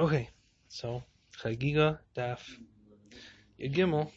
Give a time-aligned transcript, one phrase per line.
[0.00, 0.30] Okay,
[0.70, 1.02] so
[1.36, 2.40] Chagiga Daf
[3.60, 4.10] Yagimel.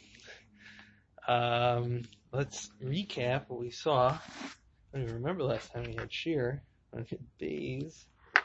[1.27, 4.11] Um, let's recap what we saw.
[4.11, 4.17] I
[4.93, 7.05] don't even remember last time we had shear on
[7.37, 8.05] Bays.
[8.33, 8.43] All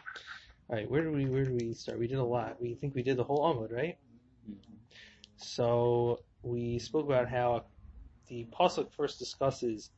[0.78, 2.00] right, where do we where do we start?
[2.00, 2.60] We did a lot.
[2.60, 3.98] We think we did the whole Amud, right?
[5.36, 7.66] So we spoke about how
[8.26, 9.92] the pasuk first discusses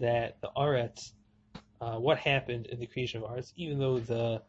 [0.00, 1.12] that the Aretz,
[1.80, 4.42] uh, what happened in the creation of Aretz, even though the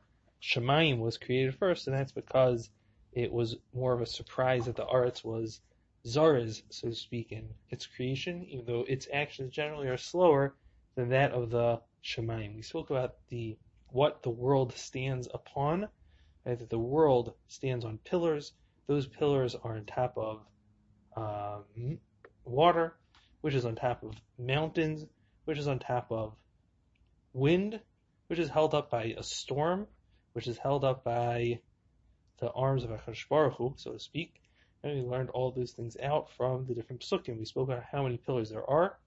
[0.43, 2.69] Shemayim was created first, and that's because
[3.13, 5.61] it was more of a surprise that the Aretz was
[6.05, 10.53] Zara's, so to speak, in its creation, even though its actions generally are slower
[10.95, 12.55] than that of the Shemayim.
[12.55, 15.87] We spoke about the what the world stands upon,
[16.45, 16.59] right?
[16.59, 18.51] that the world stands on pillars.
[18.87, 20.45] Those pillars are on top of
[21.15, 21.99] um,
[22.43, 22.97] water,
[23.39, 25.05] which is on top of mountains,
[25.45, 26.35] which is on top of
[27.31, 27.79] wind,
[28.27, 29.87] which is held up by a storm,
[30.33, 31.59] which is held up by
[32.37, 34.41] the arms of Akash Hu, so to speak.
[34.83, 37.39] And we learned all those things out from the different psukim.
[37.39, 38.97] We spoke about how many pillars there are.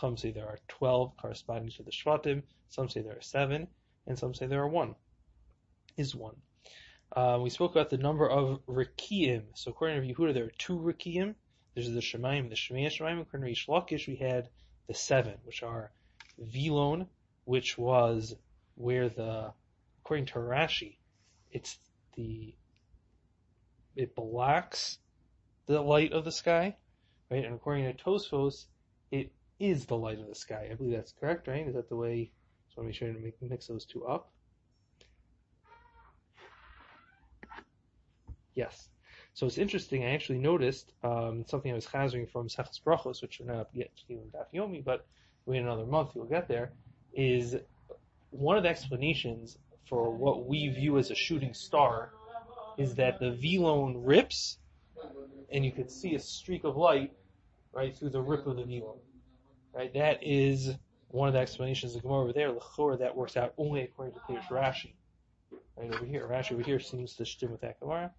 [0.00, 2.42] Some say there are 12 corresponding to the Shvatim.
[2.68, 3.66] Some say there are seven
[4.06, 4.94] and some say there are one.
[5.96, 6.36] Is one.
[7.12, 9.44] Uh, we spoke about the number of Rikiim.
[9.54, 11.34] So according to Yehuda, there are two Rikiim.
[11.74, 13.20] There's the Shemaim, the Shemaya Shemaim.
[13.20, 14.48] According to Lakish, we had
[14.86, 15.90] the seven, which are
[16.38, 17.06] Vilon,
[17.44, 18.34] which was
[18.74, 19.52] where the,
[20.06, 20.98] according to Rashi,
[21.50, 21.76] it's
[22.14, 22.54] the,
[23.96, 24.98] it blocks
[25.66, 26.76] the light of the sky,
[27.28, 27.44] right?
[27.44, 28.66] And according to Tosfos,
[29.10, 30.68] it is the light of the sky.
[30.70, 31.66] I believe that's correct, right?
[31.66, 32.30] Is that the way
[32.78, 34.30] me try to make, mix those two up.
[38.54, 38.90] Yes.
[39.34, 40.04] So it's interesting.
[40.04, 43.70] I actually noticed um, something I was chazering from Sechas Brachos, which we're not up
[43.72, 45.04] yet to in Daf but
[45.46, 46.74] wait another month, you'll get there.
[47.12, 47.56] Is
[48.30, 49.58] one of the explanations
[49.88, 52.10] for what we view as a shooting star
[52.78, 54.58] is that the velone rips,
[55.50, 57.12] and you could see a streak of light
[57.72, 58.98] right through the rip of the velone.
[59.72, 60.74] Right, that is
[61.08, 64.20] one of the explanations of Gemara over there, Lechor, that works out only according to
[64.20, 64.94] Pirush Rashi.
[65.76, 68.10] Right over here, Rashi over here seems to stem with that Gemara.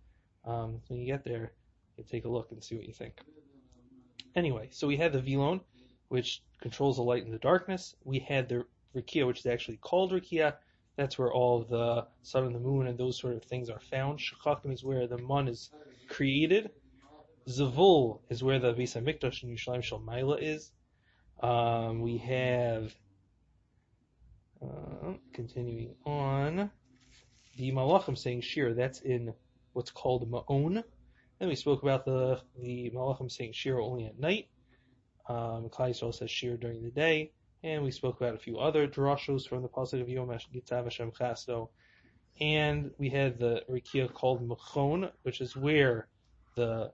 [0.46, 1.52] Um, when you get there,
[1.98, 3.14] you take a look and see what you think.
[4.36, 5.62] Anyway, so we had the Vilon,
[6.10, 7.96] which controls the light in the darkness.
[8.04, 10.54] We had the Rikia, which is actually called Rikia.
[10.98, 14.20] That's where all the sun and the moon and those sort of things are found.
[14.20, 15.70] Shechakim is where the mun is
[16.10, 16.72] created.
[17.48, 20.72] Zavul is where the Beis Hamikdash in Yerushalayim Shalmaila is.
[21.40, 22.94] Um, we have,
[24.62, 26.72] uh, continuing on,
[27.58, 29.34] the Malachim saying Shir, that's in
[29.74, 30.84] what's called Ma'on.
[31.40, 34.48] Then we spoke about the, the Malachim saying Shir only at night.
[35.30, 37.32] Um, Klai says Shir during the day.
[37.64, 41.12] And we spoke about a few other drashos from the Pasuk of Yom Gitzav Hashem
[41.12, 41.70] Chasto.
[42.40, 46.08] And we had the Rikia called Machon, which is where
[46.56, 46.92] the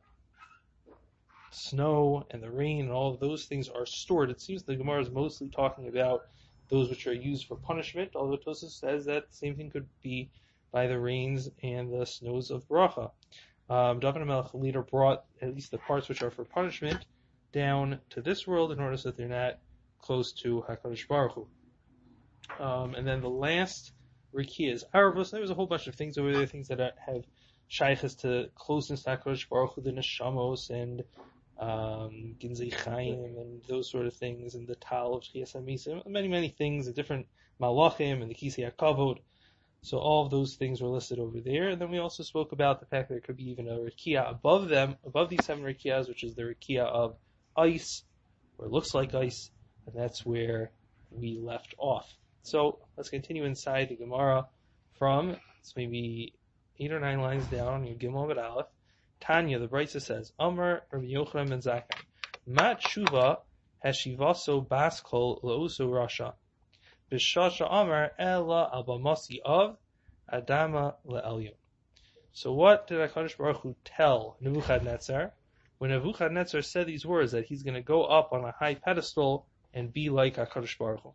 [1.51, 4.29] snow and the rain and all of those things are stored.
[4.29, 6.23] It seems the Gemara is mostly talking about
[6.69, 10.29] those which are used for punishment, although Tosus says that the same thing could be
[10.71, 13.11] by the rains and the snows of Bracha.
[13.69, 17.05] Um, David Melech leader brought at least the parts which are for punishment
[17.51, 19.59] down to this world in order so that they're not
[20.03, 21.47] close to HaKadosh Baruch Hu.
[22.63, 23.91] Um, and then the last
[24.33, 25.31] Rikiya is Arvos.
[25.31, 27.23] There was a whole bunch of things over there, things that have
[27.67, 31.03] shaykhs to closeness to HaKadosh Baruch Hu, the Neshamos and
[31.59, 32.35] um,
[32.85, 36.93] Chaim and those sort of things, and the Tal of Shchias many, many things, the
[36.93, 37.27] different
[37.61, 39.19] Malachim and the Kisei HaKavod.
[39.83, 41.69] So all of those things were listed over there.
[41.69, 44.29] And then we also spoke about the fact that there could be even a Rikia
[44.29, 47.17] above them, above these seven Rikiyas, which is the Rikia of
[47.55, 48.03] ice,
[48.57, 49.51] or it looks like ice,
[49.85, 50.71] and that's where
[51.11, 52.11] we left off.
[52.43, 54.47] So let's continue inside the Gemara
[54.97, 56.33] from, it's maybe
[56.79, 58.67] eight or nine lines down on your Gimel But Aleph.
[59.21, 62.01] Tanya, the Brisa says, Amr Rabbi Yochanan ben Zakkai,
[62.45, 63.37] Mat Shuva
[63.85, 66.33] Hashivaso Baskol Lausu Rasha.
[67.09, 69.77] Bishasha Amr Ella Abamasi of
[70.31, 71.53] Adama Le'elyon.
[72.33, 75.31] So what did HaKadosh Baruch Hu tell Nebuchadnezzar
[75.77, 79.45] when Nebuchadnezzar said these words that he's going to go up on a high pedestal
[79.73, 81.13] and be like HaKadosh Baruch Hu?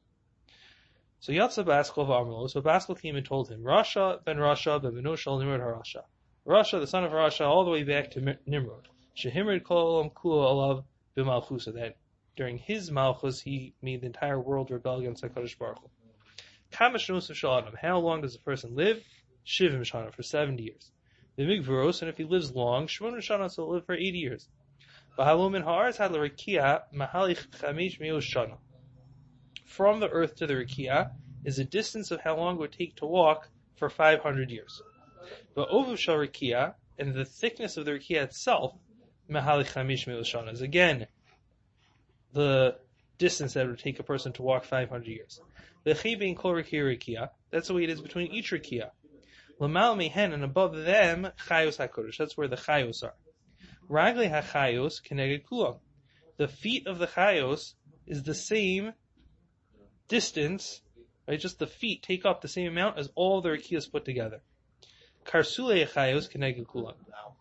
[1.21, 5.41] So Yatsa Baskol V'Amrlo, so Baskol came and told him, Rasha ben Rasha ben Benoshal
[5.41, 6.05] Nimrod HaRasha.
[6.47, 8.89] Rasha, the son of Rasha, all the way back to Nimrod.
[9.17, 10.85] Shehimrid kol kula alav
[11.17, 11.75] b'malchusa.
[11.75, 11.97] That
[12.37, 15.89] during his malchus, he made the entire world rebel against Hakadosh Baruch Hu.
[16.81, 19.03] Of How long does a person live?
[19.45, 20.93] Shivim shana for seventy years.
[21.37, 24.49] The migvaros, and if he lives long, shmona shana, he'll live for eighty years.
[25.19, 25.97] From the earth
[30.37, 31.11] to the rikia
[31.45, 34.81] is a distance of how long it would take to walk for five hundred years.
[35.57, 38.79] But ovu shal rikia and the thickness of the rikia itself,
[39.29, 40.63] mahali chamish milashanas.
[40.63, 41.09] Again,
[42.33, 42.79] the
[43.19, 45.41] distance that would take a person to walk 500 years.
[45.83, 48.93] The chibin That's the way it is between each rikia.
[49.61, 52.19] Lamal mehen and above them chayos hakodesh.
[52.19, 53.15] That's where the chayos are.
[53.91, 55.79] Ragli hachayos keneged kulam.
[56.37, 57.73] The feet of the chayos
[58.07, 58.93] is the same
[60.09, 60.81] distance,
[61.27, 61.41] right?
[61.41, 64.41] Just the feet take up the same amount as all the rikiyas put together.
[65.25, 66.95] Karsule chayos keneged kulam.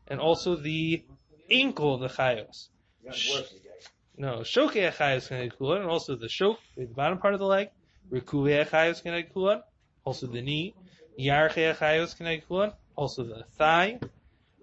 [0.08, 1.04] And also the
[1.52, 2.70] ankle of the chayos.
[4.18, 7.70] No, shoke chayos keneged kulam, and also the shok, the bottom part of the leg.
[8.12, 9.62] Rikuve chayos keneged kulam,
[10.06, 10.74] also the knee.
[11.20, 14.00] Yarche chayos keneged kulam, also the thigh.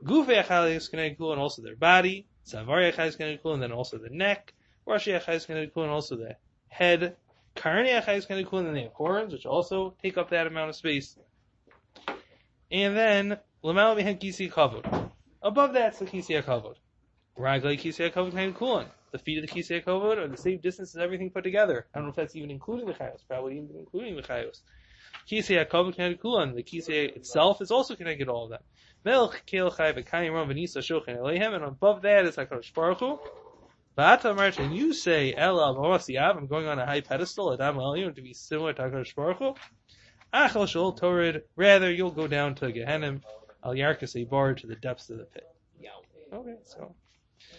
[0.04, 2.26] Gufe chayos keneged and also their body.
[2.46, 4.52] Chayos keneged kulam, and then also the neck.
[4.86, 6.36] Rashi chayos keneged and also the
[6.68, 7.16] head.
[7.56, 11.16] Karni keneged kulam, and then have horns, which also take up that amount of space.
[12.70, 15.10] And then Lamal Mihen Kisi Kavod.
[15.40, 16.74] Above that's the Kisi Kavod.
[17.38, 18.86] Raglai Kisi Kavod Kain Kulan.
[19.12, 21.86] The feet of the Kisi Kavod are the same distance as everything put together.
[21.94, 23.20] I don't know if that's even including the Chayos.
[23.26, 24.60] Probably even including the Chayos.
[25.30, 26.54] Kisi Kavod Kain Kulan.
[26.54, 28.62] The Kisi itself is also connected to all of them.
[29.04, 31.54] Melch Kel Chai V'Kayim Ram V'Nisa Shochin Eleihem.
[31.54, 33.18] And above that is HaKadosh Baruch Hu.
[33.96, 38.22] V'ata Martin, you say, Ela Mawasiyav, I'm going on a high pedestal, Adam Elion, to
[38.22, 39.54] be similar to HaKadosh Baruch Hu.
[40.32, 43.22] Achel Shol Torid, rather you'll go down to Gehenim,
[43.64, 45.46] Al Yarkas a bar to the depths of the pit.
[46.32, 46.92] Okay, so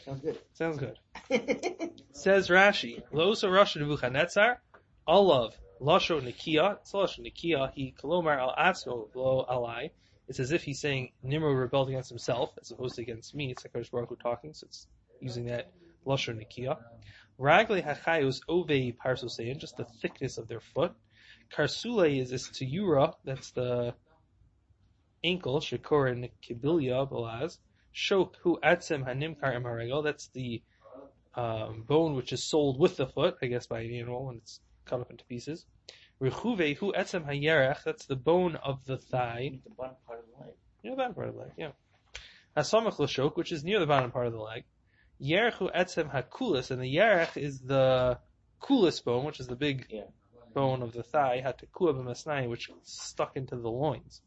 [0.04, 0.38] Sounds good.
[0.54, 1.00] sounds good.
[2.12, 4.62] Says Rashi, Losa Rosh Nebuchadnezzar,
[5.08, 9.92] Olav, Lasho Nikia, it's Nikia, he Kolomar Al Atzo Lo Alai.
[10.27, 13.51] It's as if he's saying Nimrod rebelled against himself as opposed to against me.
[13.51, 14.88] It's like HaKadosh Baruch Hu talking, so it's
[15.19, 15.72] using that
[16.06, 16.77] Lasho Nikia.
[17.39, 20.94] Ragle Hachayos Ove Parsosein, just the thickness of their foot.
[21.54, 23.94] Karsule is this Tuyura, that's the
[25.24, 27.57] ankle, Shakor and Kibilia Balaz.
[27.94, 30.62] Shok hu atzem hanimkar emarego, that's the
[31.36, 34.60] um, bone which is sold with the foot, I guess by an animal when it's
[34.86, 35.66] cut up into pieces.
[36.22, 39.60] Rechuve hu etzem hayerech, that's the bone of the thigh.
[39.64, 40.54] The bottom part of the leg.
[40.84, 41.72] Yeah, the bottom part of the leg, yeah.
[42.56, 44.64] Hasamach l'shok, which is near the bottom part of the leg.
[45.22, 48.20] Yerech hu etzem hakulis, and the yerech is the
[48.62, 50.04] kulis bone, which is the big Yeah.
[50.54, 54.22] bone of the thigh, hatekua b'masnai, which stuck into the loins.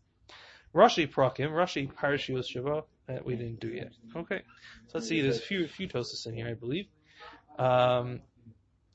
[0.75, 3.93] Rashi prakim, Rashi parashios shava, that we didn't do yet.
[4.15, 4.43] Okay,
[4.89, 5.23] so let's see.
[5.23, 6.87] There's a few few toasts in here, I believe.
[7.59, 8.21] Um,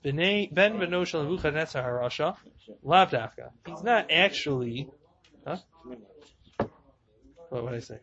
[0.03, 2.35] Ben Benoshel Nebuchadnezzar Harasha,
[2.83, 3.51] Lav Dafka.
[3.65, 4.89] He's not actually.
[7.49, 7.99] What would I say?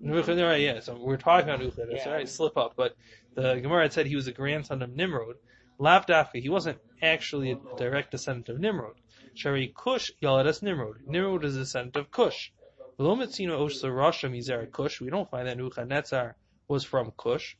[0.00, 0.80] Nebuchadnezzar, yeah.
[0.80, 1.96] So we're talking about Nebuchadnezzar.
[1.96, 2.04] Yeah.
[2.04, 2.74] Sorry, slip up.
[2.76, 2.94] But
[3.34, 5.36] the Gemara had said he was a grandson of Nimrod.
[5.78, 6.40] Lav Dafka.
[6.40, 8.94] He wasn't actually a direct descendant of Nimrod.
[9.34, 10.98] Shari Kush Yaladas Nimrod.
[11.06, 12.52] Nimrod is a descendant of Kush.
[12.98, 15.00] Velomitzino Osla Rasha Mizera Kush.
[15.00, 16.36] We don't find that Nebuchadnezzar
[16.68, 17.56] was from Kush.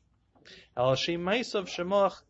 [0.77, 2.23] Al Shem Maisav Shemach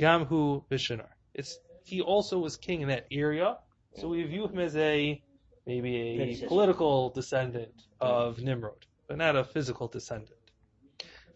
[0.00, 1.08] Gamhu Bishanar.
[1.34, 3.58] It's he also was king in that area,
[3.96, 5.22] so we view him as a
[5.66, 5.96] maybe
[6.42, 10.38] a political descendant of Nimrod, but not a physical descendant.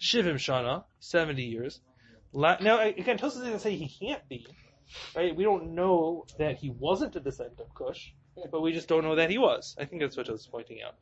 [0.01, 1.81] Shivim Shana, seventy years.
[2.35, 4.47] Now again, Tosa doesn't say he can't be.
[5.17, 5.35] Right?
[5.35, 8.13] We don't know that he wasn't a descendant of Cush,
[8.53, 9.75] but we just don't know that he was.
[9.79, 10.95] I think that's what Tosa's pointing out.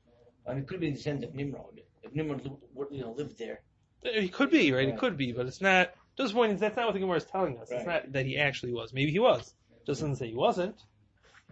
[0.46, 1.80] And it could be the descendant of Nimrod.
[2.02, 3.60] If Nimrod lived, you know, lived there.
[4.02, 4.84] He could be, right?
[4.86, 4.98] He Right.
[4.98, 5.92] could be, but it's not.
[6.16, 7.70] Tosa's point is that's not what the Gemara is telling us.
[7.70, 8.92] It's not that he actually was.
[8.92, 9.54] Maybe he was.
[9.86, 10.76] Just doesn't say he wasn't,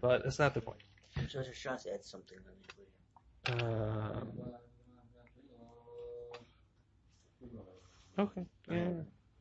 [0.01, 0.81] but that's not the point.
[1.15, 3.63] So there's a shot to add something on it.
[3.63, 4.29] Um,
[8.19, 8.45] okay.
[8.71, 8.89] Yeah.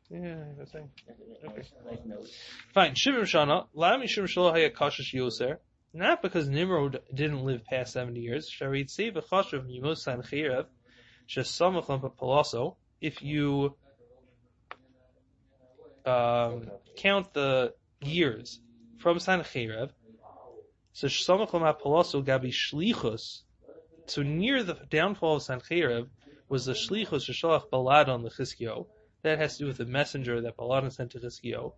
[0.09, 0.43] Yeah.
[0.57, 0.89] That's right.
[1.45, 1.55] Okay.
[1.55, 2.27] Nice, nice note.
[2.73, 2.95] Fine.
[2.95, 3.67] Shivim Shana.
[3.73, 5.57] La mishum shelo haya kashish yoser.
[5.93, 8.49] Not because Nimrod didn't live past 70 years.
[8.49, 10.65] Sharit save a chashav mimos sancherev.
[11.29, 11.87] Shesamach
[12.17, 12.75] palaso.
[12.99, 13.75] If you
[16.05, 18.59] um, count the years
[18.97, 19.91] from Sancherev,
[20.93, 23.41] so Shesamach palaso gabi shlichus.
[24.07, 26.07] So near the downfall of Sancherev
[26.49, 28.87] was the shlichus sheshalach baladon lechizkio.
[29.23, 31.73] That has to do with the messenger that Baladon sent to Chizkio.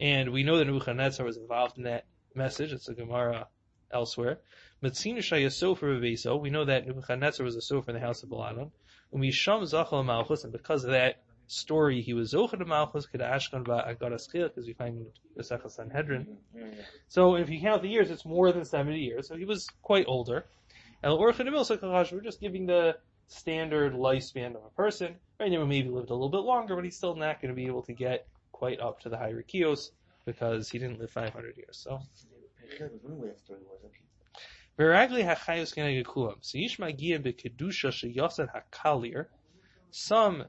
[0.00, 2.72] And we know that Nebuchadnezzar was involved in that message.
[2.72, 3.46] It's a Gemara
[3.92, 4.40] elsewhere.
[4.82, 6.40] Matzinu Shayasofer Bebeso.
[6.40, 8.72] We know that Nebuchadnezzar was a sofer in the house of Baladon.
[9.14, 14.66] Umisham Zachal Malchus, and because of that story, he was Zochad Malchus Kedashkan Agadaschil, because
[14.66, 15.06] we find
[15.38, 16.38] Sechel Sanhedrin.
[17.08, 19.28] So if you count the years, it's more than 70 years.
[19.28, 20.46] So he was quite older.
[21.02, 21.66] El Orchan Emil
[22.12, 25.16] we're just giving the standard lifespan of a person.
[25.38, 27.66] Right now, maybe lived a little bit longer, but he's still not going to be
[27.66, 29.90] able to get quite up to the high Rikios
[30.26, 31.78] because he didn't live 500 years.
[31.82, 32.00] So.
[39.90, 40.44] Some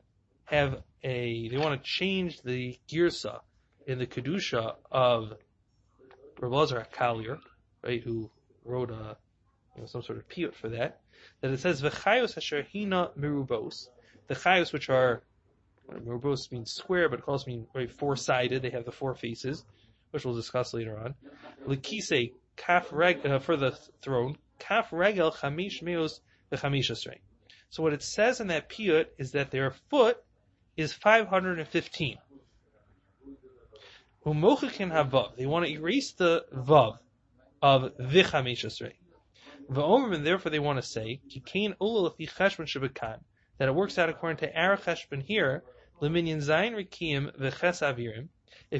[0.52, 3.40] have a they want to change the girsa
[3.88, 5.34] in the kedusha of
[6.40, 7.40] Rabbi Hakalir,
[7.84, 8.02] right?
[8.04, 8.30] Who
[8.66, 9.18] wrote a
[9.76, 11.00] you know, some sort of piyut for that.
[11.42, 13.88] That it says v'chayos asher hina merubos.
[14.28, 15.24] The chayos which are
[15.90, 18.62] merubos means square, but it also means right, four sided.
[18.62, 19.64] They have the four faces,
[20.12, 21.16] which we'll discuss later on.
[21.66, 26.20] Likise kaf reg uh, for the throne kaf regel chamish meos
[26.52, 27.18] v'chamish.
[27.70, 30.22] So what it says in that piyut is that their foot
[30.78, 32.18] is 515.
[34.26, 35.36] Umochikin havav.
[35.36, 36.98] They want to erase the vav
[37.62, 38.94] of v'chamish esrei.
[39.70, 41.20] V'omer, and therefore they want to say
[43.58, 45.64] that it works out according to our cheshbon here.
[46.02, 46.16] If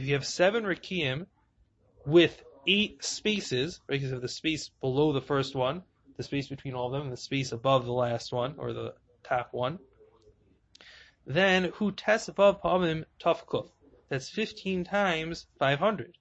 [0.06, 1.26] you have seven rikiim
[2.06, 5.84] with eight spaces, because of the space below the first one,
[6.18, 8.96] the space between all of them, and the space above the last one, or the
[9.24, 9.78] top one,
[11.26, 13.70] then hu tes above pamim tafkuf.
[14.10, 16.18] That's 15 times 500.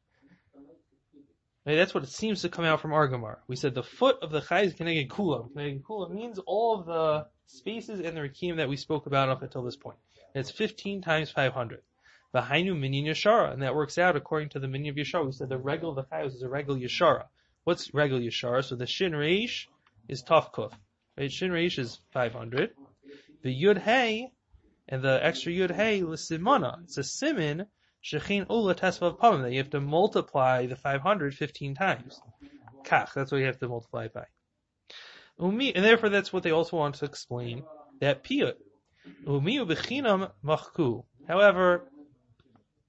[1.66, 3.38] Right, that's what it seems to come out from Argamar.
[3.46, 5.52] We said the foot of the chai keneged kulam.
[5.52, 9.42] Keneged kulam means all of the spaces and the rikim that we spoke about up
[9.42, 9.98] until this point.
[10.34, 11.82] It's 15 times 500.
[12.34, 15.26] V'hainu minyan yashara, and that works out according to the minyan of yashara.
[15.26, 17.24] We said the regal of the chayos is a regal yashara.
[17.64, 18.64] What's regal yashara?
[18.64, 19.66] So the shin reish
[20.08, 20.72] is tafkuf.
[21.18, 22.70] Right, shin reish is 500.
[23.42, 24.32] The yud hey,
[24.90, 26.82] and the extra yud hey l'simana.
[26.82, 27.66] It's a simin
[28.04, 32.20] shechin ula tesvav pamim that you have to multiply the 500 15 times.
[32.84, 34.24] Kach, that's what you have to multiply by.
[35.38, 37.62] Umi, and therefore that's what they also want to explain
[38.00, 38.54] that piyut.
[39.26, 41.04] Umi ubechinam machku.
[41.28, 41.88] However,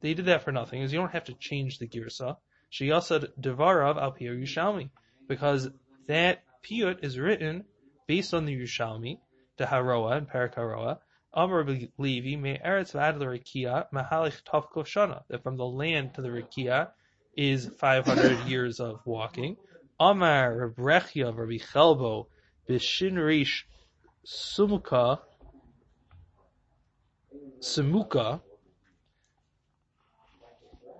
[0.01, 2.37] they did that for nothing, because you don't have to change the girsa.
[2.73, 4.89] Sheyasad devarav al piyur Yushalmi,
[5.27, 5.69] because
[6.07, 7.65] that piyut is written
[8.07, 9.19] based on the Yushalmi,
[9.57, 10.97] the Haroa and Parak
[11.33, 11.65] Amar
[11.97, 15.23] Levi me eretz v'ad l'rikia mahalich tavkov shana.
[15.29, 16.89] That from the land to the rikia
[17.35, 19.57] is 500 years of walking.
[19.99, 22.27] Amar Rebrechia Rabbi Chelbo
[22.67, 23.67] b'shin rish
[24.25, 25.19] sumuka
[27.61, 28.41] Samuka.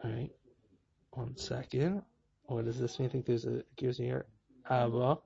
[0.06, 0.32] Alright.
[1.12, 2.04] One second.
[2.46, 3.10] What does this mean?
[3.10, 4.26] I think there's a gears in here.
[4.70, 5.18] Abba.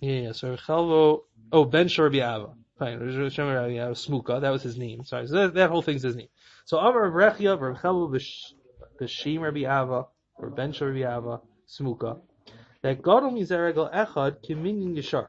[0.00, 0.32] Yeah, yeah.
[0.32, 1.20] So Chelvo.
[1.52, 2.54] Oh, Ben Shorbi Abba.
[2.78, 2.98] Fine.
[3.00, 4.40] Smuka.
[4.40, 5.04] That was his name.
[5.04, 5.26] Sorry.
[5.26, 6.28] So that, that whole thing's his name.
[6.64, 8.08] So Amar Rechia, Rav Chelvo
[9.00, 9.64] B'Shim Rabbi
[10.36, 12.20] or Ben Shorbi Ava, Smuka.
[12.82, 15.28] That Gadol Mizeragel Echad Kiminyin Yeshara.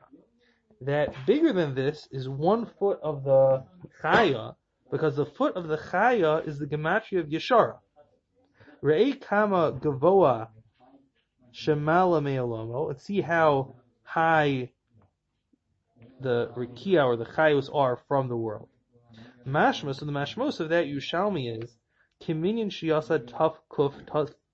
[0.81, 3.65] That bigger than this is one foot of the
[4.01, 4.55] Chaya,
[4.89, 7.77] because the foot of the Chaya is the gematria of Yeshara.
[8.83, 10.47] Re'ei Kama Gavoa
[11.53, 14.69] Shemala Me'olomo, and see how high
[16.19, 18.69] the Rikia or the Chayos are from the world.
[19.45, 21.77] Mashma, so the Mashmos of that Yushalmi is
[22.21, 23.93] Kiminyan Shiasa Tuf Kuf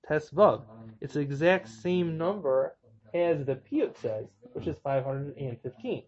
[0.10, 0.63] Tesvav.
[1.01, 2.75] It's the exact same number
[3.13, 6.04] as the Piyut says, which is 515.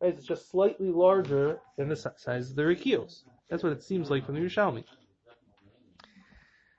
[0.00, 0.14] Right?
[0.14, 3.22] It's just slightly larger than the size of the Rikios.
[3.50, 4.84] That's what it seems like from the Yerushalmi.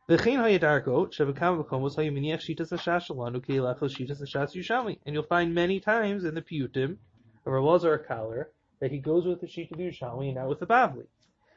[0.09, 0.41] And you'll
[5.23, 6.95] find many times in the Piyutim
[7.45, 8.45] of Rabazar Kalir
[8.79, 11.07] that he goes with the sheet of Yerushalmi and not with the Bavli.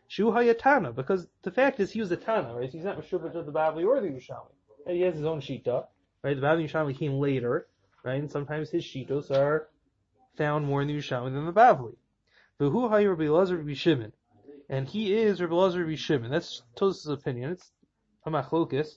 [0.08, 2.68] Shu Hayatana, because the fact is he was a Tana, right?
[2.68, 4.50] He's not Meshubach of the Bavli or the Yerushalmi.
[4.84, 4.96] Right?
[4.96, 5.86] He has his own Shita,
[6.24, 6.34] right?
[6.34, 7.68] The Bavli Yerushalmi came later,
[8.02, 8.18] right?
[8.18, 9.68] And sometimes his Shitos are
[10.36, 11.94] found more in the Yerushalmi than the Bavli.
[12.58, 14.12] V'hu Hay Rabbi Lazar Rabbi Shimon.
[14.68, 16.32] And he is Rabbi Lazar Rabbi Shimon.
[16.32, 17.52] That's Tos's opinion.
[17.52, 17.70] It's
[18.24, 18.96] a machlokis,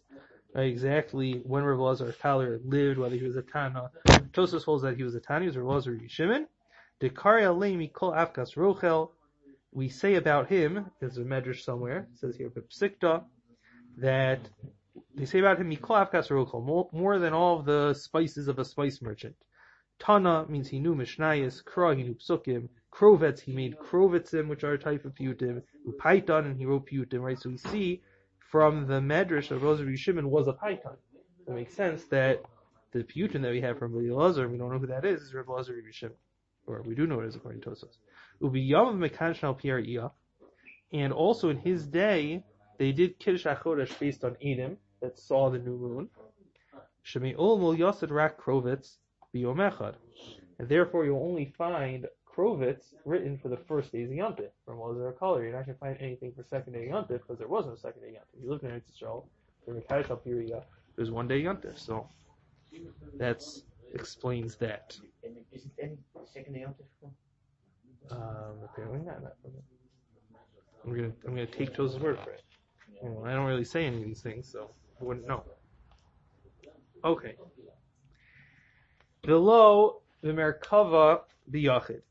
[0.53, 0.67] right?
[0.67, 3.91] Exactly when Rabbi Lazar Kalir lived, whether he was a Tana.
[4.31, 6.47] Tosus holds that he was a Tana, he was Rabbi Lazar Rabbi Shimon.
[7.01, 9.09] Dekaria Leimi Kol Afkas Rochel.
[9.71, 13.23] We say about him, there's a medrash somewhere, it says here, Psikta,
[13.97, 14.39] that
[15.15, 19.01] they say about him, Mikol Afkas Rochel, more, than all the spices of a spice
[19.01, 19.35] merchant.
[19.99, 24.73] Tana means he knew Mishnayis, Kra he knew Psukim, Krovets he made Krovetzim, which are
[24.73, 27.39] a type of Piyutim, Upaitan and he wrote Piyutim, right?
[27.39, 28.01] So we see
[28.53, 30.95] from the Medrash of Rosary Shimon was a Paitan.
[31.47, 32.43] It makes sense that
[32.91, 35.33] the Piyutim that we have from Rabbi Lazar, we don't know who that is, is
[35.33, 36.15] Rabbi Lazar Shimon.
[36.67, 37.97] Or we do know it is according to Tosos.
[38.43, 40.11] Ubiyam Mekanshnal Pierre
[40.91, 42.43] And also in his day,
[42.77, 46.09] they did Kiddush HaChodesh based on Edom, that saw the new moon.
[47.03, 48.97] Shemi Ulmul Yosed Rak Krovitz.
[49.33, 52.05] And therefore you'll only find
[52.35, 55.43] Krovitz written for the first days of Yontif from Lazar Color.
[55.43, 58.01] You're not going to find anything for second day Yontif because there was no second
[58.01, 58.41] day Yontif.
[58.43, 59.25] You look at Eretz Yisrael,
[59.69, 61.79] Mekadosh Al there's one day Yontif.
[61.79, 62.07] So
[63.17, 63.43] that
[63.93, 64.97] explains that.
[65.23, 65.97] And it any
[66.33, 67.09] second Yom Tov?
[68.11, 69.23] Um, apparently not.
[69.23, 69.33] not
[70.85, 72.43] I'm gonna I'm gonna take Tosa's word for it.
[73.01, 75.43] Know, I don't really say any of these things, so I wouldn't know.
[77.03, 77.35] Okay.
[79.21, 81.21] Below the Merkava
[81.51, 82.01] biyachid.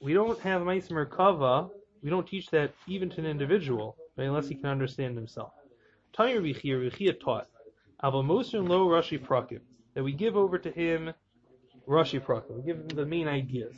[0.00, 1.70] We don't have Ma'is Merkava.
[2.02, 5.52] We don't teach that even to an individual, right, unless he can understand himself.
[6.14, 7.48] Tani Rabbi Chia, taught,
[8.02, 9.60] Mosin lo Rashi Prakim,
[9.94, 11.12] that we give over to him
[11.88, 12.56] Rashi Prakim.
[12.56, 13.76] We give him the main ideas.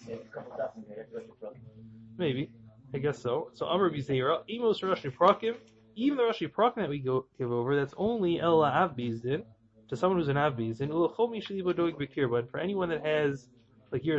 [2.16, 2.50] Maybe.
[2.94, 3.50] I guess so.
[3.54, 5.54] So Amr Bizera, Emos Rashi Prakim,
[5.94, 9.44] even the Rashi Prakim that we go give over, that's only Ella Avbizdin,
[9.88, 13.48] to someone who's an Avbizdin, Ulachomi Shalibo Doig Bekirba, and for anyone that has,
[13.90, 14.18] like, Yir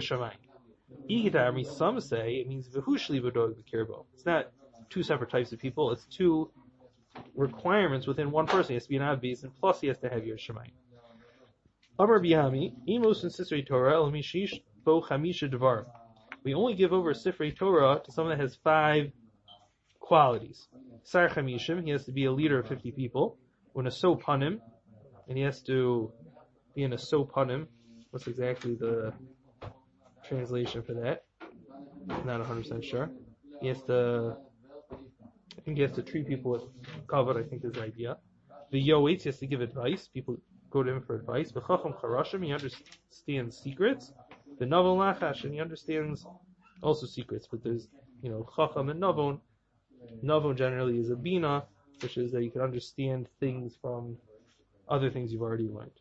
[0.91, 1.31] Shamayim.
[1.31, 4.05] Igitarmi, some say it means Vihu Shalibo Doig Bekirbo.
[4.13, 4.51] It's not
[4.89, 6.50] two separate types of people, it's two
[7.36, 8.69] requirements within one person.
[8.69, 10.72] He has to be an Avbizdin, plus he has to have Yir Shamayim.
[11.98, 15.86] Amr Biyami, Emos and Sisri Torah, El Mishish Bo Chamisha Devar.
[16.43, 19.12] We only give over Sifrei Torah to someone that has five
[20.00, 20.67] qualities.
[21.03, 23.38] Sar Chamishim, he has to be a leader of 50 people.
[23.74, 24.60] When a Sopanim,
[25.27, 26.12] and he has to
[26.75, 27.67] be in a Sopanim.
[28.12, 29.13] What's exactly the
[30.29, 31.25] translation for that?
[32.25, 33.09] Not 100% sure.
[33.62, 34.38] He has to,
[34.91, 36.63] I think he has to treat people with
[37.07, 38.17] kavod, I think is the idea.
[38.71, 40.07] The Yoetz, has to give advice.
[40.07, 40.38] People
[40.69, 41.51] go to him for advice.
[41.51, 44.13] The Chacham Charashim, he understands secrets.
[44.59, 46.25] The Navon Lachash, and he understands
[46.81, 47.88] also secrets, but there's,
[48.21, 49.39] you know, Chacham and Navon.
[50.24, 51.65] Navon generally is a Bina,
[52.01, 54.17] which is that you can understand things from
[54.88, 55.91] other things you've already learned.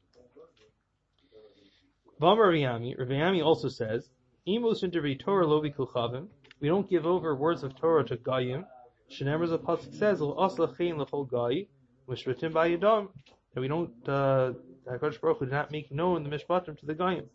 [2.21, 4.11] Vamar Riyami, Riyami also says,
[4.49, 6.29] Imus inter Torah lovi kuchavim.
[6.61, 8.65] We don't give over words of Torah to Gayim.
[9.11, 11.69] Shenemers of Pasuk says, Asla chein lechol Gayi,
[12.09, 13.09] Mishratim bayadam.
[13.55, 14.55] And we don't, uh,
[14.91, 17.27] HaKadosh Baruch Hu did not make known the Mishpatim to the Gayim.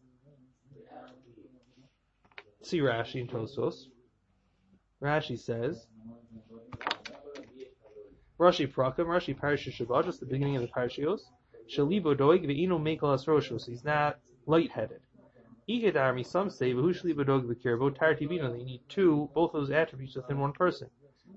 [2.63, 3.87] See Rashi and Tosos.
[4.99, 5.85] Rashi says,
[8.39, 11.19] Rashi Prakam, Rashi Parasha Shabbat, just the beginning of the Parashios.
[11.69, 13.67] Shalibo doig ve'ino mekel asroshos.
[13.67, 15.01] He's not lightheaded.
[15.69, 18.51] Igad army, some say, v'hu shalibo doig v'kirbo, tartivino.
[18.51, 20.89] They need two, both those attributes within one person.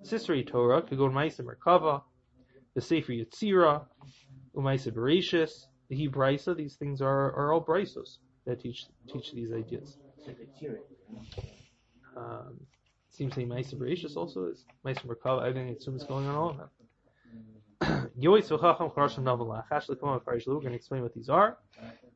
[0.03, 2.03] Sisri Torah, go Maisa Merkava,
[2.75, 3.87] the Sefer Yetzira,
[4.55, 9.99] Umaisa Bereshis, the Hebraisa, these things are, are all Braisos that teach teach these ideas.
[12.17, 12.61] Um,
[13.11, 15.43] seems to be Maisa Bereshis also is Maisa Merkava.
[15.43, 16.69] I think it's going on all of them.
[17.81, 18.39] We're going to
[20.75, 21.59] explain what these are.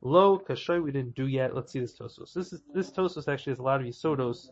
[0.03, 1.55] Lo kashoy we didn't do yet.
[1.55, 2.33] Let's see this tosos.
[2.33, 4.49] This is this tosos actually has a lot of yisodos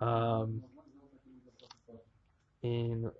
[0.00, 0.62] um,
[2.62, 3.10] in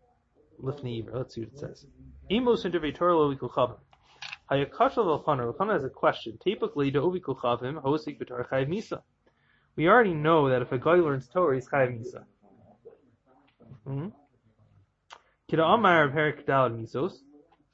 [0.62, 1.18] Lifnei Iver.
[1.18, 1.86] Let's see what it says.
[2.30, 3.76] Emos intervey Torah lo v'kuchavim.
[4.50, 5.52] Hayakashav v'chana.
[5.52, 6.38] V'chana has a question.
[6.42, 9.02] Typically, to ovi kuchavim hosik b'tor chayiv misa.
[9.76, 12.24] We already know that if a guy learns Torah, he's chayiv misa.
[13.86, 14.08] Mm-hmm.
[15.50, 17.14] Kida Amar of Herik Dalad Misos,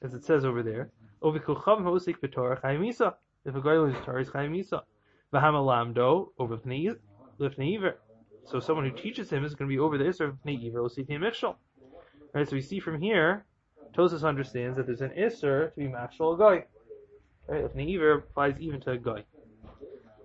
[0.01, 0.89] as it says over there,
[1.21, 3.13] Ovikucham Hosik B'Torah Chayim.
[3.45, 4.81] If a guy learns Torah, he's Chayim Misa.
[5.31, 7.99] V'Hama Lamdo over Lifnei Iver.
[8.45, 11.19] So someone who teaches him is going to be over there, so Lifnei Iver Osifnei
[11.19, 11.55] Michshel.
[12.33, 13.45] Right, so we see from here,
[13.95, 16.65] Tosus understands that there's an Isser to be Machshel a guy.
[17.47, 19.23] Right, Lifnei Iver applies even to a guy.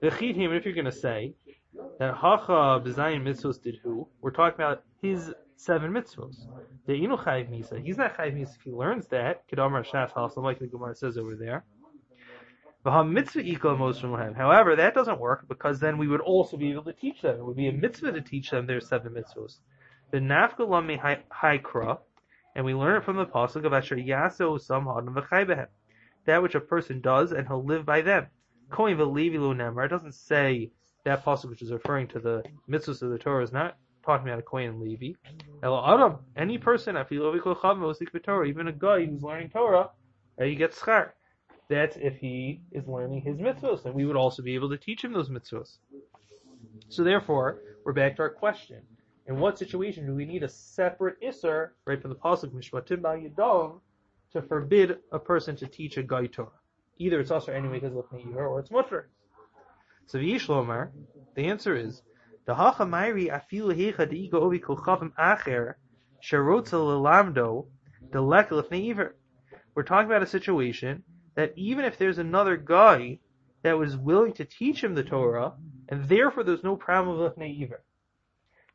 [0.00, 1.34] The Chitim, if you're going to say
[1.98, 6.46] that Hacha B'Zayin Mitzvos did who, we're talking about his seven mitzvos.
[6.86, 7.82] The inu chayiv misa.
[7.84, 9.48] He's not chayiv misa if he learns that.
[9.48, 11.64] Kedamar shas halsam, like the Gemara says over there.
[12.84, 17.38] However, that doesn't work because then we would also be able to teach them.
[17.38, 19.58] It would be a mitzvah to teach them their seven mitzvos.
[20.10, 21.98] The nafkalami haikra,
[22.56, 25.68] and we learn it from the pasuk of Asher yaso sam hadam
[26.26, 28.26] That which a person does, and he'll live by them.
[28.70, 29.52] Kohen v'levi lo.
[29.52, 30.72] It doesn't say
[31.04, 34.38] that pasuk which is referring to the mitzvahs of the Torah is not talking about
[34.38, 35.12] a Kohen Levi.
[35.62, 39.90] Adam, any person, even a guy who's learning Torah,
[40.40, 41.10] uh, he gets schar.
[41.68, 45.02] That's if he is learning his mitzvahs, and we would also be able to teach
[45.04, 45.78] him those mitzvahs.
[46.88, 48.82] So therefore, we're back to our question.
[49.26, 53.80] In what situation do we need a separate Isser, right from the Pasuk, Mishpatim Yadov,
[54.32, 56.48] to forbid a person to teach a guy Torah?
[56.98, 59.08] Either it's also anyway because of or it's mutter.
[60.06, 60.90] So Yishlomer,
[61.36, 62.02] the answer is,
[62.44, 65.74] the hacha mairi afilu hecha de ego ovi kochavim acher
[66.22, 67.66] sherotza lelamdo
[68.10, 69.16] the lekel neiver.
[69.74, 71.02] We're talking about a situation
[71.34, 73.20] that even if there's another guy
[73.62, 75.54] that was willing to teach him the Torah,
[75.88, 77.82] and therefore there's no problem with neiver.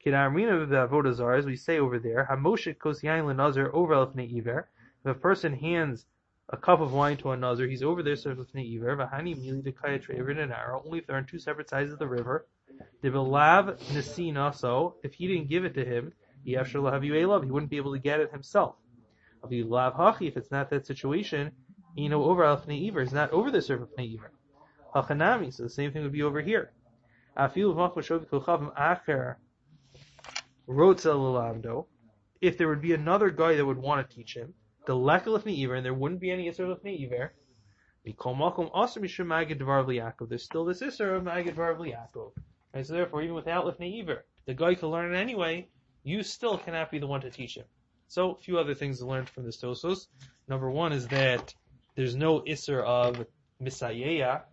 [0.03, 4.65] Kidarmina avodah as we say over there, hamoshet kos yain lenazir over lefnei If
[5.05, 6.05] a person hands
[6.49, 9.71] a cup of wine to another, he's over there served with Iver, Vahani Mili de
[9.73, 12.47] Kaya Traver and arrow, only if they're on two separate sides of the river.
[13.01, 16.13] The Belav Nesina, so if he didn't give it to him,
[16.45, 17.11] Yashar love, he
[17.51, 18.75] wouldn't be able to get it himself.
[19.43, 21.51] Lav Hachi, if it's not that situation,
[21.95, 24.31] you know, over Alfnei Iver, it's not over the servant of Iver.
[24.95, 26.71] Hachanami, so the same thing would be over here.
[27.37, 29.35] Afil Acher
[30.67, 31.85] Rotza
[32.41, 34.53] if there would be another guy that would want to teach him,
[34.85, 37.31] the lekalif ne'iver, and there wouldn't be any isser of ne'iver,
[40.29, 42.31] there's still this isser of dvar Yaakov.
[42.77, 45.67] Right, so therefore, even without lifnei iver, the guy can learn it anyway.
[46.03, 47.65] You still cannot be the one to teach him.
[48.07, 50.05] So, a few other things learned from this Tosos.
[50.47, 51.55] Number one is that
[51.95, 53.25] there's no isser of
[53.59, 54.43] misayeya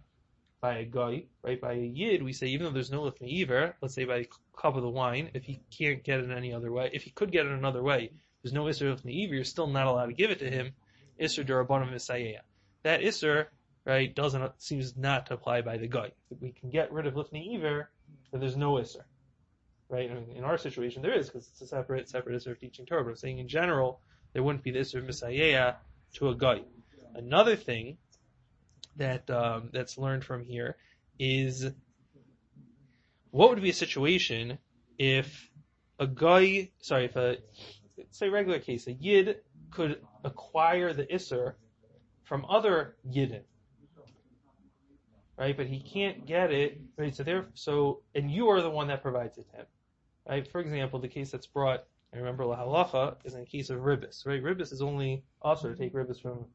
[0.62, 1.60] by a guy, right?
[1.60, 4.28] By a yid, we say even though there's no lifnei iver, let's say by a
[4.56, 7.30] cup of the wine, if he can't get it any other way, if he could
[7.30, 8.10] get it another way,
[8.42, 10.72] there's no isser of lifnei you're still not allowed to give it to him.
[11.20, 12.40] Isser durabanim misayeya.
[12.84, 13.48] That isser,
[13.84, 16.12] right, doesn't seems not to apply by the guy.
[16.40, 17.90] We can get rid of lifnei iver,
[18.35, 19.05] then there's no isser
[19.94, 20.11] right?
[20.11, 22.87] I mean, in our situation, there is because it's a separate separate Isser of teaching
[22.87, 23.05] Torah.
[23.05, 24.01] But I'm saying in general,
[24.33, 25.77] there wouldn't be the Isser of misayeya
[26.14, 26.62] to a guy.
[27.14, 27.97] Another thing
[28.97, 30.77] that um, that's learned from here
[31.18, 31.70] is
[33.31, 34.59] what would be a situation
[34.99, 35.51] if
[35.99, 37.38] a guy, sorry, if a
[38.11, 41.55] say regular case, a yid could acquire the Isser
[42.25, 43.42] from other yidden,
[45.37, 45.57] right?
[45.57, 47.14] But he can't get it, right?
[47.14, 49.66] So there, so and you are the one that provides it to him.
[50.29, 50.51] Right?
[50.51, 53.81] For example, the case that's brought, I remember La Halacha, is in the case of
[53.81, 54.27] ribbis.
[54.27, 54.42] Right?
[54.42, 56.47] Ribbis is only also to take ribbis from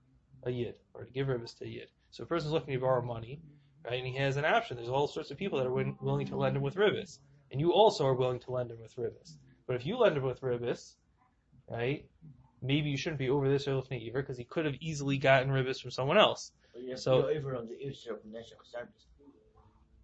[0.43, 1.87] a yid, or to give ribbis to a yid.
[2.11, 3.41] So a person's looking to borrow money,
[3.85, 3.99] right?
[3.99, 4.77] And he has an option.
[4.77, 7.19] There's all sorts of people that are willing to lend him with ribbis.
[7.51, 9.35] And you also are willing to lend him with ribbis.
[9.67, 10.95] But if you lend him with ribbis,
[11.69, 12.05] right,
[12.61, 15.49] maybe you shouldn't be over this or looking at because he could have easily gotten
[15.49, 16.51] ribbis from someone else.
[16.95, 18.87] So, over on the iser of lifneiver.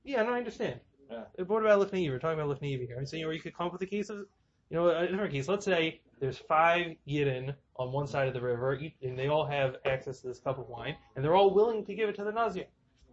[0.03, 0.79] yeah, no, I understand.
[1.09, 1.23] Yeah.
[1.39, 2.09] Uh, what about Lifnei?
[2.09, 2.95] We're talking about Lifnei here.
[2.97, 4.25] I'm saying know, you could come up with a case of,
[4.69, 5.47] you know, a different case.
[5.47, 9.75] Let's say there's five Yidden on one side of the river, and they all have
[9.85, 12.31] access to this cup of wine, and they're all willing to give it to the
[12.31, 12.65] Nazir.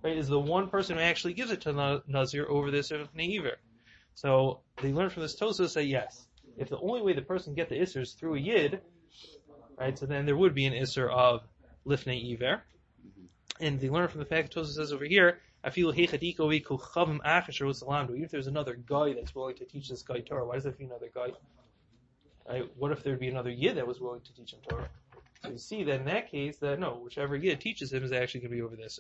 [0.02, 0.16] Right?
[0.16, 3.52] Is the one person who actually gives it to the Nazir over this Lifnei
[4.14, 6.26] So they learn from this Tosa say yes.
[6.56, 8.80] If the only way the person get the Isser is through a Yid,
[9.78, 9.98] right?
[9.98, 11.42] So then there would be an Isser of
[11.86, 12.62] Lifnei Iver.
[13.62, 16.10] And they learn from the fact that Tosa says over here I feel even if
[18.30, 21.08] there's another guy that's willing to teach this guy Torah, why does it be another
[21.14, 21.28] guy?
[22.48, 22.68] Right?
[22.76, 24.88] What if there'd be another yid that was willing to teach him Torah?
[25.44, 28.40] So you see that in that case, that no, whichever yid teaches him is actually
[28.40, 28.98] going to be over this.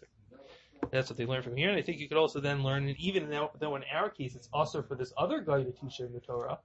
[0.90, 2.96] That's what they learn from here, and I think you could also then learn, and
[2.98, 6.12] even now, though in our case it's also for this other guy to teach him
[6.12, 6.58] the Torah,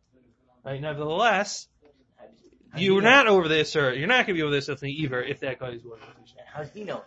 [0.65, 0.81] right?
[0.81, 1.67] Nevertheless,
[2.75, 3.93] you're not over this, sir.
[3.93, 6.19] You're not going to be over this me either if that guy is willing to
[6.19, 6.43] teach him.
[6.51, 7.03] How does he know?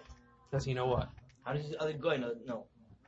[0.51, 1.09] Does he know what?
[1.45, 2.35] How does the other guy know?
[2.47, 2.67] know?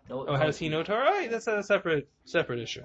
[0.09, 1.05] No, oh, how does he know Torah?
[1.05, 2.83] Right, that's a separate separate issue.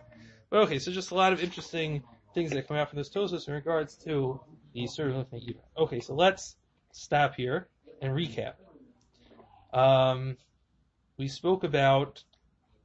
[0.50, 3.48] But okay, so just a lot of interesting things that come out from this Tosos
[3.48, 4.40] in regards to
[4.74, 5.42] the servant of
[5.78, 6.56] Okay, so let's
[6.92, 7.68] stop here
[8.02, 8.54] and recap.
[9.74, 10.38] Um,
[11.18, 12.24] we spoke about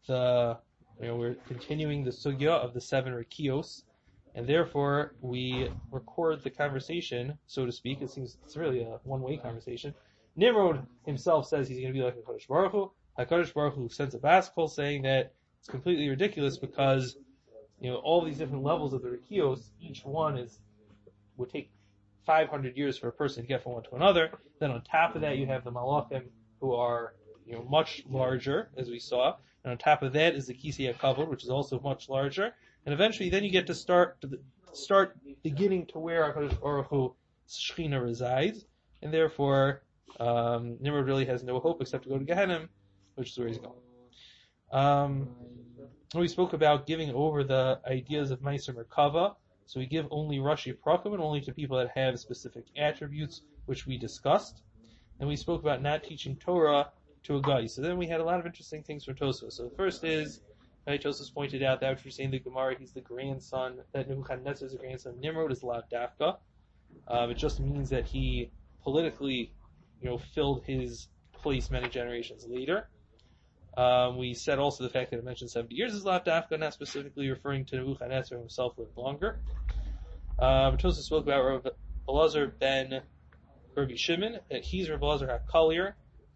[0.07, 0.59] the,
[1.01, 3.83] you know, we're continuing the sugya of the seven rikios,
[4.35, 8.03] and therefore we record the conversation, so to speak.
[8.03, 9.95] It seems it's really a one-way conversation.
[10.37, 12.91] Nimrod himself says he's going to be like a Kodesh Baruch Hu.
[13.19, 17.17] HaKadosh Baruch Hu sends a baskol saying that it's completely ridiculous because,
[17.81, 20.59] you know, all these different levels of the Rikios, each one is,
[21.37, 21.71] would take
[22.25, 24.31] 500 years for a person to get from one to another.
[24.59, 26.25] Then on top of that, you have the Malachim
[26.61, 27.15] who are,
[27.47, 29.37] you know, much larger, as we saw.
[29.65, 32.55] And on top of that is the Kisei HaKavod, which is also much larger.
[32.87, 34.41] And eventually then you get to start, to the,
[34.73, 37.15] start beginning to where HaKadosh Baruch Hu
[37.49, 38.65] Shechina resides.
[39.03, 39.83] And therefore,
[40.21, 42.69] um, Nimrod really has no hope except to go to Gehenna,
[43.15, 43.81] which is where he's going.
[44.73, 45.29] Um,
[46.15, 49.35] we spoke about giving over the ideas of Meiser Merkava.
[49.67, 53.87] So we give only Rashi Prakim and only to people that have specific attributes, which
[53.87, 54.63] we discussed.
[55.21, 56.91] And we spoke about not teaching Torah
[57.25, 57.67] to a guy.
[57.67, 59.53] So then we had a lot of interesting things from Tosos.
[59.53, 60.41] So the first is,
[60.87, 64.79] Tosos pointed out that after saying the Gemara, he's the grandson, that Nebuchadnezzar is the
[64.79, 65.13] grandson.
[65.13, 66.37] of Nimrod is Lav Dafka.
[67.09, 68.51] Um, it just means that he
[68.83, 69.53] politically,
[70.03, 72.89] you know, filled his place many generations later.
[73.77, 76.75] Um, we said also the fact that it mentioned 70 years is Lav Dafka, not
[76.75, 79.41] specifically referring to Nebuchadnezzar himself lived longer.
[80.39, 81.67] Um, Tosa spoke about Rav
[82.09, 83.01] Elazar ben
[83.75, 85.95] Rabbi Shimon, that he's Rav Elazar HaKalir,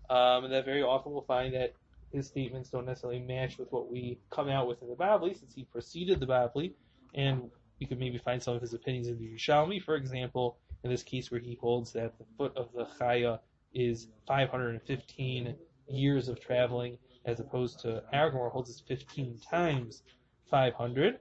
[0.09, 1.75] um, and that very often we'll find that
[2.13, 5.55] his statements don't necessarily match with what we come out with in the Babli, since
[5.55, 6.73] he preceded the Babli,
[7.15, 10.91] and we could maybe find some of his opinions in the Yerushalmi, for example, in
[10.91, 13.41] this case where he holds that the foot of the Chaya
[13.77, 15.55] is 515
[15.89, 20.03] years of traveling, as opposed to Gemara holds it's 15 times
[20.51, 21.19] 500.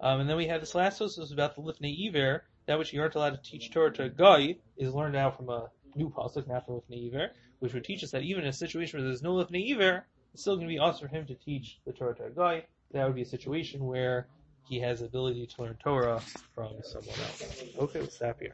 [0.00, 3.14] Um, and then we have this last source about the Lifnei that which you aren't
[3.14, 6.66] allowed to teach Torah to a guy is learned now from a new pasuk, not
[6.66, 9.34] from Lifnei Iver, which would teach us that even in a situation where there's no
[9.34, 12.30] Lifnei it's still going to be awesome for him to teach the Torah to a
[12.30, 12.64] guy.
[12.90, 14.26] That would be a situation where
[14.68, 16.20] he has the ability to learn Torah
[16.54, 17.62] from someone else.
[17.78, 18.52] Okay, we'll stop here.